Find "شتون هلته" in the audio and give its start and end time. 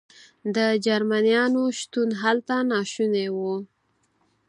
1.79-2.55